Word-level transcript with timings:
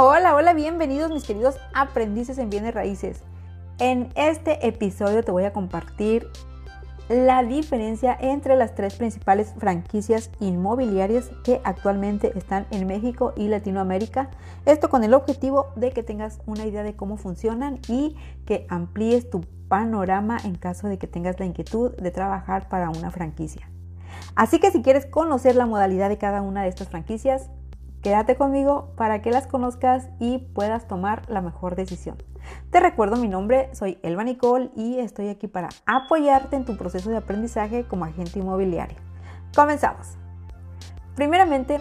Hola, 0.00 0.36
hola, 0.36 0.52
bienvenidos 0.52 1.10
mis 1.10 1.24
queridos 1.24 1.56
aprendices 1.74 2.38
en 2.38 2.50
bienes 2.50 2.72
raíces. 2.72 3.24
En 3.80 4.12
este 4.14 4.64
episodio 4.64 5.24
te 5.24 5.32
voy 5.32 5.42
a 5.42 5.52
compartir 5.52 6.28
la 7.08 7.42
diferencia 7.42 8.16
entre 8.20 8.54
las 8.54 8.76
tres 8.76 8.94
principales 8.94 9.54
franquicias 9.58 10.30
inmobiliarias 10.38 11.32
que 11.42 11.60
actualmente 11.64 12.30
están 12.38 12.68
en 12.70 12.86
México 12.86 13.32
y 13.36 13.48
Latinoamérica. 13.48 14.30
Esto 14.66 14.88
con 14.88 15.02
el 15.02 15.14
objetivo 15.14 15.72
de 15.74 15.90
que 15.90 16.04
tengas 16.04 16.38
una 16.46 16.64
idea 16.64 16.84
de 16.84 16.94
cómo 16.94 17.16
funcionan 17.16 17.80
y 17.88 18.14
que 18.46 18.68
amplíes 18.68 19.28
tu 19.28 19.40
panorama 19.66 20.38
en 20.44 20.54
caso 20.54 20.86
de 20.86 20.98
que 20.98 21.08
tengas 21.08 21.40
la 21.40 21.46
inquietud 21.46 21.96
de 21.96 22.12
trabajar 22.12 22.68
para 22.68 22.88
una 22.90 23.10
franquicia. 23.10 23.68
Así 24.36 24.60
que 24.60 24.70
si 24.70 24.80
quieres 24.80 25.06
conocer 25.06 25.56
la 25.56 25.66
modalidad 25.66 26.08
de 26.08 26.18
cada 26.18 26.40
una 26.40 26.62
de 26.62 26.68
estas 26.68 26.88
franquicias, 26.88 27.50
quédate 28.02 28.36
conmigo 28.36 28.92
para 28.96 29.22
que 29.22 29.30
las 29.30 29.46
conozcas 29.46 30.08
y 30.18 30.38
puedas 30.38 30.86
tomar 30.86 31.28
la 31.28 31.40
mejor 31.40 31.76
decisión. 31.76 32.16
Te 32.70 32.80
recuerdo 32.80 33.16
mi 33.16 33.28
nombre, 33.28 33.68
soy 33.74 33.98
Elba 34.02 34.24
Nicole 34.24 34.70
y 34.74 34.98
estoy 34.98 35.28
aquí 35.28 35.48
para 35.48 35.68
apoyarte 35.86 36.56
en 36.56 36.64
tu 36.64 36.76
proceso 36.76 37.10
de 37.10 37.18
aprendizaje 37.18 37.84
como 37.84 38.04
agente 38.04 38.38
inmobiliario. 38.38 38.98
Comenzamos. 39.54 40.16
Primeramente, 41.14 41.80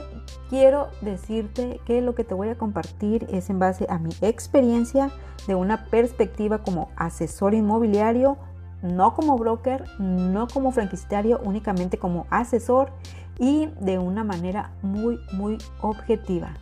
quiero 0.49 0.88
decirte 1.02 1.80
que 1.85 2.02
lo 2.02 2.16
que 2.16 2.23
te 2.23 2.34
voy 2.34 2.49
a 2.49 2.57
compartir 2.57 3.27
es 3.29 3.49
en 3.52 3.59
base 3.59 3.85
a 3.88 3.99
mi 3.99 4.09
experiencia 4.21 5.12
de 5.45 5.54
una 5.54 5.85
perspectiva 5.85 6.63
como 6.63 6.90
asesor 6.95 7.54
inmobiliario, 7.54 8.38
no 8.81 9.13
como 9.13 9.38
broker, 9.38 9.85
no 9.99 10.48
como 10.48 10.71
franquiciatario, 10.71 11.40
únicamente 11.43 11.98
como 11.99 12.26
asesor 12.29 12.91
y 13.40 13.68
de 13.80 14.00
una 14.00 14.23
manera 14.23 14.72
muy, 14.82 15.20
muy 15.34 15.58
objetiva. 15.82 16.54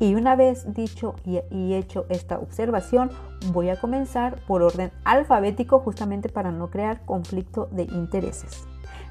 Y 0.00 0.14
una 0.14 0.36
vez 0.36 0.72
dicho 0.74 1.16
y, 1.24 1.74
hecho 1.74 2.06
esta 2.08 2.38
observación, 2.38 3.10
voy 3.52 3.68
a 3.70 3.80
comenzar 3.80 4.40
por 4.46 4.62
orden 4.62 4.92
alfabético 5.04 5.80
justamente 5.80 6.28
para 6.28 6.52
no 6.52 6.70
crear 6.70 7.04
conflicto 7.04 7.68
de 7.72 7.82
intereses. 7.82 8.64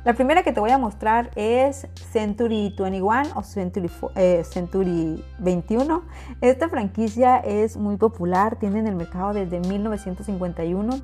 La 0.05 0.13
primera 0.13 0.43
que 0.43 0.53
te 0.53 0.61
voy 0.61 0.71
a 0.71 0.77
mostrar 0.77 1.31
es 1.35 1.87
Century 2.11 2.73
21 2.77 3.23
o 3.35 3.43
Century, 3.43 3.89
eh, 4.15 4.43
Century 4.45 5.21
21. 5.39 6.03
Esta 6.39 6.69
franquicia 6.69 7.37
es 7.39 7.75
muy 7.75 7.97
popular, 7.97 8.55
tiene 8.57 8.79
en 8.79 8.87
el 8.87 8.95
mercado 8.95 9.33
desde 9.33 9.59
1951. 9.59 11.01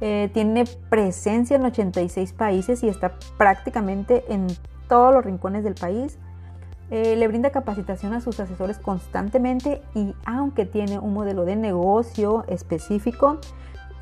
Eh, 0.00 0.30
tiene 0.32 0.64
presencia 0.88 1.56
en 1.56 1.64
86 1.64 2.32
países 2.34 2.84
y 2.84 2.88
está 2.88 3.14
prácticamente 3.36 4.24
en 4.32 4.46
todos 4.94 5.12
los 5.12 5.24
rincones 5.24 5.64
del 5.64 5.74
país. 5.74 6.18
Eh, 6.92 7.16
le 7.16 7.26
brinda 7.26 7.50
capacitación 7.50 8.12
a 8.12 8.20
sus 8.20 8.38
asesores 8.38 8.78
constantemente 8.78 9.82
y 9.92 10.14
aunque 10.24 10.66
tiene 10.66 11.00
un 11.00 11.12
modelo 11.14 11.44
de 11.44 11.56
negocio 11.56 12.44
específico, 12.46 13.40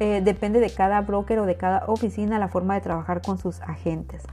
eh, 0.01 0.21
depende 0.23 0.61
de 0.61 0.69
cada 0.69 1.01
broker 1.01 1.39
o 1.39 1.47
de 1.47 1.57
cada 1.57 1.87
oficina 1.87 2.39
la 2.39 2.49
forma 2.49 2.75
de 2.75 2.83
trabajar 2.83 3.23
con 3.23 3.39
sus 3.39 3.63
agentes. 3.63 4.25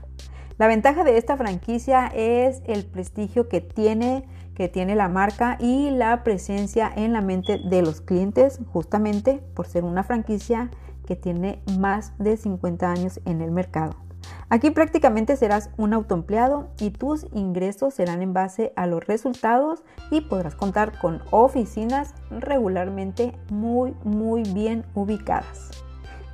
La 0.58 0.66
ventaja 0.66 1.02
de 1.02 1.16
esta 1.16 1.38
franquicia 1.38 2.08
es 2.08 2.60
el 2.66 2.84
prestigio 2.84 3.48
que 3.48 3.62
tiene, 3.62 4.28
que 4.54 4.68
tiene 4.68 4.96
la 4.96 5.08
marca 5.08 5.56
y 5.60 5.88
la 5.88 6.22
presencia 6.22 6.92
en 6.94 7.14
la 7.14 7.22
mente 7.22 7.56
de 7.56 7.80
los 7.80 8.02
clientes, 8.02 8.60
justamente 8.70 9.42
por 9.54 9.66
ser 9.66 9.84
una 9.84 10.02
franquicia 10.02 10.68
que 11.06 11.16
tiene 11.16 11.62
más 11.78 12.12
de 12.18 12.36
50 12.36 12.92
años 12.92 13.18
en 13.24 13.40
el 13.40 13.50
mercado. 13.50 14.09
Aquí 14.48 14.70
prácticamente 14.70 15.36
serás 15.36 15.70
un 15.76 15.94
autoempleado 15.94 16.68
y 16.80 16.90
tus 16.90 17.26
ingresos 17.32 17.94
serán 17.94 18.22
en 18.22 18.32
base 18.32 18.72
a 18.76 18.86
los 18.86 19.06
resultados 19.06 19.84
y 20.10 20.22
podrás 20.22 20.54
contar 20.54 20.98
con 20.98 21.22
oficinas 21.30 22.14
regularmente 22.30 23.36
muy 23.50 23.94
muy 24.02 24.42
bien 24.42 24.84
ubicadas. 24.94 25.70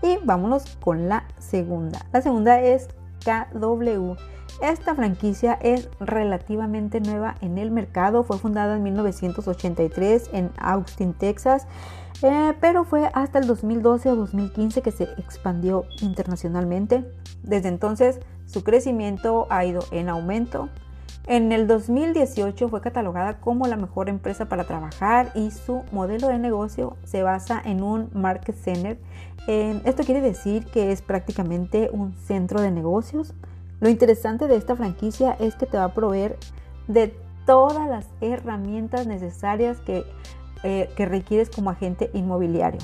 Y 0.03 0.19
vámonos 0.25 0.77
con 0.77 1.09
la 1.09 1.27
segunda. 1.39 2.06
La 2.12 2.23
segunda 2.23 2.61
es 2.61 2.89
KW. 3.25 4.15
Esta 4.62 4.94
franquicia 4.94 5.59
es 5.61 5.91
relativamente 6.00 7.00
nueva 7.00 7.37
en 7.43 7.59
el 7.59 7.71
mercado, 7.71 8.25
fue 8.25 8.39
fundada 8.39 8.77
en 8.77 8.83
1983 8.84 10.31
en 10.33 10.50
Austin, 10.56 11.12
Texas, 11.12 11.67
eh, 12.22 12.55
pero 12.59 12.84
fue 12.84 13.11
hasta 13.12 13.39
el 13.39 13.47
2012 13.47 14.09
o 14.11 14.17
2015 14.17 14.81
que 14.81 14.93
se 14.93 15.05
expandió 15.19 15.84
internacionalmente. 16.00 17.05
Desde 17.43 17.69
entonces 17.69 18.21
su 18.47 18.65
crecimiento 18.65 19.47
ha 19.50 19.67
ido 19.67 19.83
en 19.91 20.09
aumento. 20.09 20.71
En 21.27 21.53
el 21.53 21.67
2018 21.67 22.69
fue 22.69 22.81
catalogada 22.81 23.41
como 23.41 23.67
la 23.67 23.77
mejor 23.77 24.09
empresa 24.09 24.49
para 24.49 24.65
trabajar 24.65 25.33
y 25.34 25.50
su 25.50 25.83
modelo 25.93 26.28
de 26.28 26.38
negocio 26.38 26.97
se 27.05 27.23
basa 27.23 27.61
en 27.62 27.83
un 27.83 28.09
market 28.15 28.56
center. 28.56 28.99
esto 29.49 30.05
quiere 30.05 30.21
decir 30.21 30.65
que 30.67 30.93
es 30.93 31.03
prácticamente 31.03 31.91
un 31.93 32.15
centro 32.15 32.62
de 32.62 32.71
negocios. 32.71 33.34
Lo 33.81 33.88
interesante 33.88 34.47
de 34.47 34.56
esta 34.56 34.76
franquicia 34.76 35.37
es 35.38 35.54
que 35.54 35.66
te 35.66 35.76
va 35.76 35.84
a 35.84 35.94
proveer 35.94 36.38
de 36.88 37.14
todas 37.47 37.88
las 37.88 38.06
herramientas 38.20 39.06
necesarias 39.06 39.78
que, 39.81 40.04
eh, 40.62 40.88
que 40.97 41.06
requieres 41.06 41.50
como 41.50 41.70
agente 41.70 42.10
inmobiliario 42.14 42.81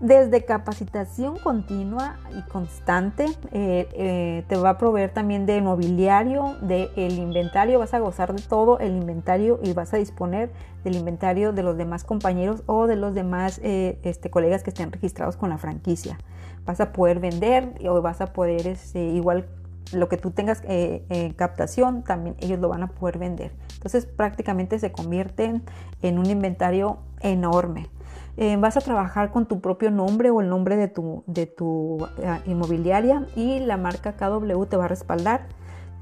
desde 0.00 0.46
capacitación 0.46 1.36
continua 1.36 2.16
y 2.34 2.40
constante, 2.50 3.26
eh, 3.52 3.86
eh, 3.92 4.44
te 4.48 4.56
va 4.56 4.70
a 4.70 4.78
proveer 4.78 5.12
también 5.12 5.44
de 5.44 5.60
mobiliario, 5.60 6.56
del 6.62 6.90
el 6.96 7.18
inventario, 7.18 7.78
vas 7.78 7.92
a 7.92 7.98
gozar 7.98 8.34
de 8.34 8.42
todo 8.42 8.78
el 8.78 8.96
inventario 8.96 9.60
y 9.62 9.74
vas 9.74 9.92
a 9.92 9.98
disponer 9.98 10.50
del 10.84 10.96
inventario 10.96 11.52
de 11.52 11.62
los 11.62 11.76
demás 11.76 12.04
compañeros 12.04 12.62
o 12.64 12.86
de 12.86 12.96
los 12.96 13.14
demás 13.14 13.60
este, 13.62 14.30
colegas 14.30 14.62
que 14.62 14.70
estén 14.70 14.90
registrados 14.90 15.36
con 15.36 15.50
la 15.50 15.58
franquicia. 15.58 16.18
Vas 16.64 16.80
a 16.80 16.92
poder 16.92 17.20
vender 17.20 17.74
o 17.86 18.00
vas 18.00 18.22
a 18.22 18.32
poder, 18.32 18.66
este, 18.66 19.04
igual 19.04 19.44
lo 19.92 20.08
que 20.08 20.16
tú 20.16 20.30
tengas 20.30 20.62
en 20.66 21.32
captación, 21.32 22.02
también 22.02 22.36
ellos 22.40 22.58
lo 22.58 22.68
van 22.68 22.82
a 22.82 22.88
poder 22.88 23.18
vender. 23.18 23.52
Entonces 23.74 24.06
prácticamente 24.06 24.78
se 24.78 24.92
convierte 24.92 25.60
en 26.02 26.18
un 26.18 26.26
inventario 26.26 26.98
enorme. 27.20 27.88
Eh, 28.36 28.56
vas 28.56 28.76
a 28.76 28.80
trabajar 28.80 29.32
con 29.32 29.46
tu 29.46 29.60
propio 29.60 29.90
nombre 29.90 30.30
o 30.30 30.40
el 30.40 30.48
nombre 30.48 30.76
de 30.76 30.88
tu, 30.88 31.24
de 31.26 31.46
tu 31.46 32.06
eh, 32.18 32.40
inmobiliaria 32.46 33.26
y 33.36 33.60
la 33.60 33.76
marca 33.76 34.16
KW 34.16 34.64
te 34.64 34.76
va 34.76 34.86
a 34.86 34.88
respaldar. 34.88 35.46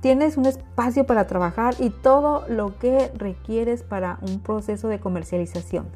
Tienes 0.01 0.37
un 0.37 0.47
espacio 0.47 1.05
para 1.07 1.27
trabajar 1.27 1.75
y 1.81 1.91
todo 1.91 2.45
lo 2.49 2.79
que 2.79 3.11
requieres 3.17 3.83
para 3.83 4.19
un 4.23 4.41
proceso 4.41 4.87
de 4.89 5.01
comercialización. 5.01 5.89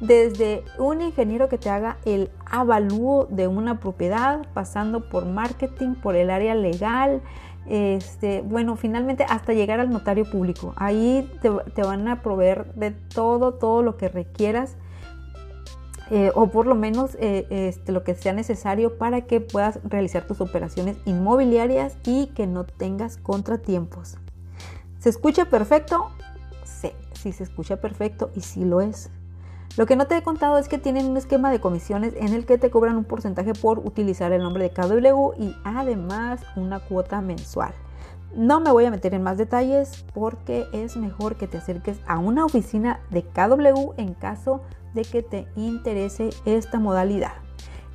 Desde 0.00 0.64
un 0.78 1.02
ingeniero 1.02 1.50
que 1.50 1.58
te 1.58 1.68
haga 1.68 1.98
el 2.06 2.30
avalúo 2.46 3.26
de 3.26 3.48
una 3.48 3.80
propiedad, 3.80 4.46
pasando 4.54 5.10
por 5.10 5.26
marketing, 5.26 5.94
por 5.94 6.16
el 6.16 6.30
área 6.30 6.54
legal, 6.54 7.20
este, 7.66 8.40
bueno, 8.40 8.76
finalmente 8.76 9.24
hasta 9.28 9.52
llegar 9.52 9.78
al 9.78 9.90
notario 9.90 10.24
público. 10.24 10.72
Ahí 10.76 11.30
te, 11.42 11.82
van 11.82 12.08
a 12.08 12.22
proveer 12.22 12.72
de 12.74 12.92
todo, 12.92 13.52
todo 13.52 13.82
lo 13.82 13.98
que 13.98 14.08
requieras 14.08 14.76
eh, 16.10 16.32
o 16.34 16.48
por 16.48 16.66
lo 16.66 16.74
menos 16.74 17.16
eh, 17.20 17.46
este, 17.50 17.92
lo 17.92 18.02
que 18.02 18.14
sea 18.14 18.32
necesario 18.32 18.96
para 18.96 19.20
que 19.20 19.40
puedas 19.40 19.78
realizar 19.84 20.26
tus 20.26 20.40
operaciones 20.40 20.96
inmobiliarias 21.04 21.96
y 22.04 22.28
que 22.28 22.46
no 22.46 22.64
tengas 22.64 23.18
contratiempos. 23.18 24.16
¿Se 24.98 25.10
escucha 25.10 25.44
perfecto? 25.44 26.10
Sí, 26.64 26.90
sí 27.12 27.32
se 27.32 27.44
escucha 27.44 27.76
perfecto 27.76 28.30
y 28.34 28.40
sí 28.40 28.64
lo 28.64 28.80
es. 28.80 29.10
Lo 29.76 29.86
que 29.86 29.94
no 29.94 30.06
te 30.06 30.16
he 30.16 30.22
contado 30.22 30.58
es 30.58 30.68
que 30.68 30.78
tienen 30.78 31.06
un 31.06 31.16
esquema 31.16 31.50
de 31.50 31.60
comisiones 31.60 32.14
en 32.16 32.32
el 32.34 32.44
que 32.44 32.58
te 32.58 32.70
cobran 32.70 32.96
un 32.96 33.04
porcentaje 33.04 33.52
por 33.54 33.78
utilizar 33.78 34.32
el 34.32 34.42
nombre 34.42 34.64
de 34.64 34.70
KW 34.70 35.32
y 35.38 35.54
además 35.64 36.42
una 36.56 36.80
cuota 36.80 37.20
mensual. 37.20 37.72
No 38.34 38.60
me 38.60 38.72
voy 38.72 38.84
a 38.84 38.90
meter 38.90 39.14
en 39.14 39.22
más 39.22 39.38
detalles 39.38 40.04
porque 40.12 40.66
es 40.72 40.96
mejor 40.96 41.36
que 41.36 41.46
te 41.46 41.58
acerques 41.58 42.00
a 42.06 42.18
una 42.18 42.44
oficina 42.44 43.00
de 43.10 43.22
KW 43.22 43.92
en 43.96 44.14
caso 44.14 44.60
de 44.92 45.02
que 45.02 45.22
te 45.22 45.46
interese 45.56 46.30
esta 46.44 46.80
modalidad. 46.80 47.32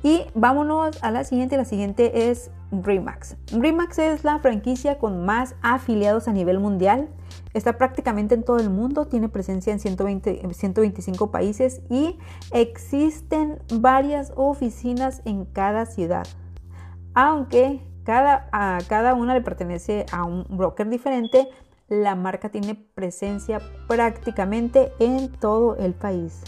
Y 0.06 0.24
vámonos 0.36 1.02
a 1.02 1.10
la 1.10 1.24
siguiente. 1.24 1.56
La 1.56 1.64
siguiente 1.64 2.30
es 2.30 2.52
Remax. 2.70 3.36
Remax 3.50 3.98
es 3.98 4.22
la 4.22 4.38
franquicia 4.38 4.98
con 4.98 5.26
más 5.26 5.56
afiliados 5.62 6.28
a 6.28 6.32
nivel 6.32 6.60
mundial. 6.60 7.08
Está 7.54 7.76
prácticamente 7.76 8.36
en 8.36 8.44
todo 8.44 8.58
el 8.58 8.70
mundo, 8.70 9.06
tiene 9.06 9.28
presencia 9.28 9.72
en 9.72 9.80
120, 9.80 10.54
125 10.54 11.32
países 11.32 11.82
y 11.90 12.20
existen 12.52 13.58
varias 13.80 14.32
oficinas 14.36 15.22
en 15.24 15.44
cada 15.44 15.86
ciudad. 15.86 16.28
Aunque 17.12 17.80
cada, 18.04 18.48
a 18.52 18.78
cada 18.86 19.12
una 19.14 19.34
le 19.34 19.40
pertenece 19.40 20.06
a 20.12 20.22
un 20.22 20.46
broker 20.48 20.88
diferente, 20.88 21.48
la 21.88 22.14
marca 22.14 22.50
tiene 22.50 22.76
presencia 22.76 23.60
prácticamente 23.88 24.92
en 25.00 25.32
todo 25.32 25.74
el 25.74 25.94
país. 25.94 26.44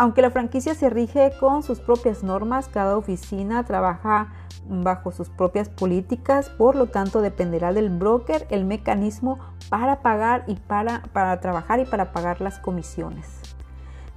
Aunque 0.00 0.22
la 0.22 0.30
franquicia 0.30 0.74
se 0.74 0.88
rige 0.88 1.30
con 1.38 1.62
sus 1.62 1.78
propias 1.78 2.22
normas, 2.22 2.68
cada 2.68 2.96
oficina 2.96 3.64
trabaja 3.64 4.32
bajo 4.66 5.12
sus 5.12 5.28
propias 5.28 5.68
políticas, 5.68 6.48
por 6.48 6.74
lo 6.74 6.86
tanto 6.86 7.20
dependerá 7.20 7.74
del 7.74 7.90
broker 7.90 8.46
el 8.48 8.64
mecanismo 8.64 9.38
para 9.68 10.00
pagar 10.00 10.44
y 10.46 10.54
para, 10.54 11.02
para 11.12 11.38
trabajar 11.40 11.80
y 11.80 11.84
para 11.84 12.12
pagar 12.12 12.40
las 12.40 12.58
comisiones. 12.58 13.26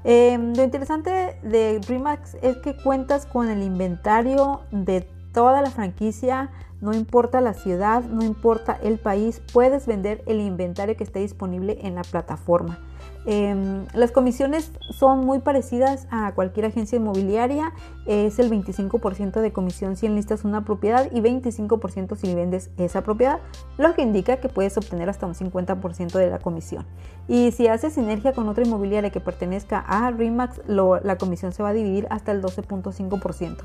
Em, 0.06 0.53
lo 0.56 0.63
interesante 0.63 1.38
de 1.44 1.81
Remax 1.86 2.38
es 2.41 2.56
que 2.59 2.77
cuentas 2.77 3.25
con 3.25 3.50
el 3.50 3.62
inventario 3.62 4.62
de 4.71 5.01
toda 5.33 5.62
la 5.62 5.69
franquicia, 5.69 6.50
no 6.79 6.94
importa 6.94 7.41
la 7.41 7.53
ciudad, 7.53 8.03
no 8.03 8.24
importa 8.24 8.79
el 8.81 9.00
país, 9.00 9.41
puedes 9.51 9.86
vender 9.86 10.24
el 10.27 10.39
inventario 10.39 10.95
que 10.95 11.03
esté 11.03 11.19
disponible 11.19 11.79
en 11.81 11.95
la 11.95 12.03
plataforma. 12.03 12.79
Em, 13.25 13.85
las 13.93 14.11
comisiones 14.11 14.71
son 14.91 15.25
muy 15.25 15.39
parecidas 15.39 16.07
a 16.11 16.33
cualquier 16.33 16.65
agencia 16.65 16.97
inmobiliaria. 16.97 17.73
Es 18.05 18.39
el 18.39 18.49
25% 18.49 19.39
de 19.39 19.53
comisión 19.53 19.95
si 19.95 20.05
enlistas 20.05 20.43
una 20.43 20.65
propiedad 20.65 21.09
y 21.11 21.21
25% 21.21 22.15
si 22.15 22.35
vendes 22.35 22.69
esa 22.77 23.01
propiedad, 23.01 23.39
lo 23.77 23.93
que 23.93 24.01
indica 24.01 24.37
que 24.37 24.49
puedes 24.49 24.77
obtener 24.77 25.09
hasta 25.09 25.25
un 25.25 25.35
50% 25.35 26.17
de 26.17 26.29
la 26.29 26.39
comisión. 26.39 26.85
Y 27.27 27.51
si 27.51 27.67
haces 27.67 27.93
sinergia 27.93 28.33
con 28.33 28.49
otra 28.49 28.65
inmobiliaria 28.65 29.09
que 29.09 29.21
pertenezca 29.21 29.79
a 29.79 30.11
Remax, 30.11 30.61
la 30.67 31.17
comisión 31.17 31.53
se 31.53 31.63
va 31.63 31.69
a 31.69 31.73
dividir 31.73 32.07
hasta 32.09 32.31
el 32.31 32.41
12.5%. 32.41 33.57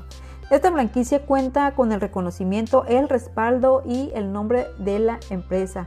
Esta 0.49 0.71
franquicia 0.71 1.25
cuenta 1.25 1.75
con 1.75 1.91
el 1.91 2.01
reconocimiento, 2.01 2.85
el 2.87 3.07
respaldo 3.07 3.83
y 3.85 4.11
el 4.15 4.31
nombre 4.31 4.65
de 4.79 4.97
la 4.97 5.19
empresa 5.29 5.85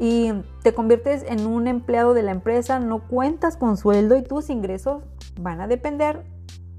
y 0.00 0.32
te 0.62 0.72
conviertes 0.72 1.24
en 1.28 1.46
un 1.46 1.68
empleado 1.68 2.14
de 2.14 2.22
la 2.22 2.32
empresa, 2.32 2.80
no 2.80 3.06
cuentas 3.06 3.58
con 3.58 3.76
sueldo 3.76 4.16
y 4.16 4.22
tus 4.22 4.48
ingresos 4.48 5.02
van 5.38 5.60
a 5.60 5.68
depender 5.68 6.24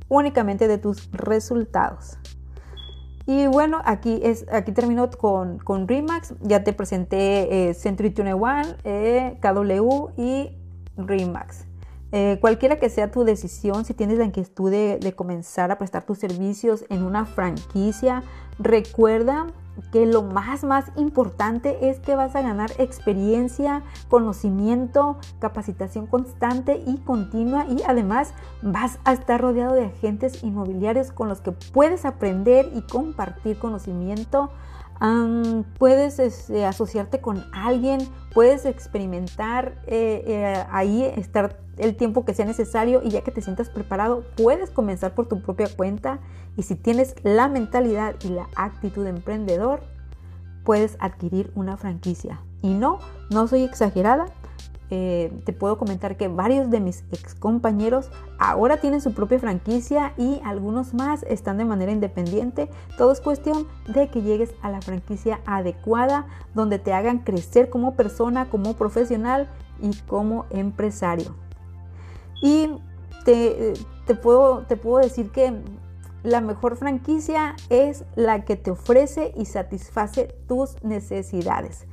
únicamente 0.10 0.68
de 0.68 0.80
tus 0.80 1.10
resultados. 1.12 2.18
Y 3.28 3.46
bueno, 3.46 3.80
aquí, 3.86 4.20
es, 4.24 4.46
aquí 4.52 4.72
termino 4.72 5.10
con, 5.12 5.60
con 5.60 5.88
Remax. 5.88 6.34
Ya 6.42 6.64
te 6.64 6.74
presenté 6.74 7.70
eh, 7.70 7.74
Century 7.76 8.10
21, 8.10 8.78
eh, 8.84 9.38
KW 9.40 10.10
y 10.18 10.58
Remax. 10.98 11.71
Eh, 12.14 12.40
cualquiera 12.42 12.78
que 12.78 12.90
sea 12.90 13.10
tu 13.10 13.24
decisión, 13.24 13.86
si 13.86 13.94
tienes 13.94 14.18
la 14.18 14.26
inquietud 14.26 14.70
de, 14.70 15.14
comenzar 15.16 15.72
a 15.72 15.78
prestar 15.78 16.04
tus 16.04 16.18
servicios 16.18 16.84
en 16.90 17.04
una 17.04 17.26
franquicia, 17.26 18.24
recuerda 18.60 19.48
que 19.94 20.06
lo 20.06 20.22
más 20.22 20.66
más 20.66 20.92
importante 20.98 21.90
es 21.90 22.00
que 22.00 22.16
vas 22.16 22.36
a 22.36 22.42
ganar 22.42 22.72
experiencia, 22.78 23.84
conocimiento, 24.10 25.18
capacitación 25.40 26.06
constante 26.06 26.84
y 26.86 26.98
continua 26.98 27.66
y 27.68 27.82
además 27.88 28.34
vas 28.62 29.00
a 29.06 29.14
estar 29.14 29.40
rodeado 29.40 29.74
de 29.74 29.86
agentes 29.86 30.44
inmobiliarios 30.44 31.14
con 31.14 31.30
los 31.30 31.40
que 31.40 31.54
puedes 31.54 32.04
aprender 32.04 32.70
y 32.76 32.82
compartir 32.82 33.58
conocimiento. 33.58 34.52
Puedes 35.80 36.20
este, 36.20 36.66
asociarte 36.66 37.22
con 37.22 37.44
alguien, 37.54 38.00
puedes 38.34 38.66
experimentar 38.66 39.82
eh, 39.88 40.24
eh, 40.28 40.66
ahí, 40.72 41.04
estar 41.04 41.60
el 41.78 41.96
tiempo 41.96 42.24
que 42.24 42.36
sea 42.36 42.46
necesario 42.46 43.02
y 43.04 43.10
ya 43.10 43.22
que 43.22 43.32
te 43.32 43.42
sientas 43.42 43.70
preparado, 43.70 44.24
puedes 44.38 44.70
comenzar 44.70 45.16
por 45.16 45.28
tu 45.28 45.42
propia 45.42 45.68
cuenta 45.76 46.20
y 46.56 46.64
si 46.64 46.76
tienes 46.76 47.16
la 47.24 47.48
mentalidad 47.48 48.16
y 48.24 48.30
la 48.30 48.48
actitud 48.56 49.04
de 49.04 49.10
emprendedor, 49.10 49.82
puedes 50.64 50.98
adquirir 51.00 51.52
una 51.56 51.78
franquicia. 51.78 52.42
Y 52.62 52.74
no, 52.76 53.00
no 53.32 53.48
soy 53.48 53.64
exagerada. 53.64 54.28
Eh, 54.94 55.32
te 55.46 55.54
puedo 55.54 55.78
comentar 55.78 56.18
que 56.18 56.28
varios 56.28 56.70
de 56.70 56.82
mis 56.82 57.06
ex 57.14 57.34
compañeros 57.34 58.12
ahora 58.38 58.76
tienen 58.76 59.00
su 59.00 59.14
propia 59.14 59.40
franquicia 59.40 60.14
y 60.18 60.42
algunos 60.44 60.94
más 60.94 61.24
están 61.24 61.58
de 61.58 61.64
manera 61.64 61.94
independiente. 61.94 62.70
Todo 62.98 63.14
es 63.14 63.22
cuestión 63.22 63.68
de 63.88 64.10
que 64.10 64.22
llegues 64.22 64.54
a 64.62 64.70
la 64.70 64.82
franquicia 64.82 65.40
adecuada 65.46 66.28
donde 66.54 66.78
te 66.78 66.92
hagan 66.92 67.20
crecer 67.20 67.70
como 67.70 67.96
persona, 67.96 68.50
como 68.50 68.74
profesional 68.74 69.48
y 69.82 69.96
como 70.08 70.46
empresario. 70.50 71.36
Y 72.42 72.68
te, 73.24 73.74
puedo, 74.22 74.66
te 74.68 74.76
puedo 74.76 74.98
decir 74.98 75.32
que 75.32 75.54
la 76.24 76.42
mejor 76.42 76.76
franquicia 76.76 77.56
es 77.70 78.04
la 78.16 78.44
que 78.44 78.58
te 78.58 78.72
ofrece 78.72 79.32
y 79.38 79.46
satisface 79.46 80.36
tus 80.50 80.84
necesidades. 80.84 81.88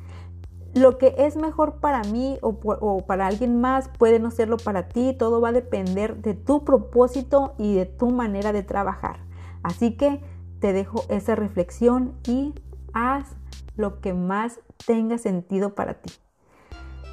Lo 0.75 0.99
que 0.99 1.15
es 1.19 1.37
mejor 1.37 1.77
para 1.77 2.03
mí 2.05 2.39
o, 2.43 3.05
para 3.07 3.27
alguien 3.27 3.61
más 3.61 3.89
puede 3.89 4.19
no 4.19 4.31
serlo 4.31 4.59
para 4.59 4.89
ti. 4.89 5.15
Todo 5.19 5.41
va 5.41 5.49
a 5.49 5.53
depender 5.53 6.17
de 6.17 6.35
tu 6.35 6.65
propósito 6.65 7.55
y 7.59 7.75
de 7.75 7.87
tu 7.87 8.11
manera 8.11 8.53
de 8.53 8.63
trabajar. 8.63 9.17
Así 9.63 9.97
que 9.97 10.21
te 10.61 10.73
dejo 10.73 11.05
esa 11.09 11.35
reflexión 11.35 12.15
y 12.27 12.55
haz 12.93 13.27
lo 13.77 14.01
que 14.01 14.13
más 14.13 14.61
tenga 14.87 15.19
sentido 15.19 15.75
para 15.75 15.95
ti. 15.95 16.13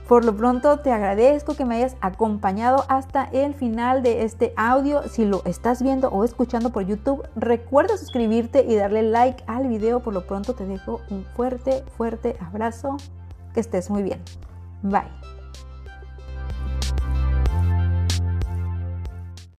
Por 0.08 0.24
lo 0.24 0.36
pronto 0.36 0.82
te 0.82 0.92
agradezco 0.92 1.56
que 1.56 1.66
me 1.66 1.78
hayas 1.78 1.96
acompañado 2.00 2.86
hasta 2.90 3.24
el 3.24 3.56
final 3.56 4.04
de 4.04 4.24
este 4.24 4.54
audio. 4.56 5.02
Si 5.10 5.26
lo 5.26 5.44
estás 5.46 5.82
viendo 5.82 6.10
o 6.10 6.24
escuchando 6.24 6.72
por 6.72 6.86
YouTube, 6.86 7.28
recuerda 7.36 7.98
suscribirte 7.98 8.64
y 8.68 8.76
darle 8.76 9.02
like 9.02 9.44
al 9.48 9.68
video. 9.68 10.02
Por 10.02 10.14
lo 10.14 10.28
pronto 10.28 10.54
te 10.54 10.68
dejo 10.68 11.02
un 11.10 11.26
fuerte, 11.36 11.84
fuerte 11.98 12.38
abrazo. 12.40 12.98
Que 13.56 13.62
estés 13.62 13.90
muy 13.90 14.04
bien. 14.04 14.22
Bye. 14.84 15.35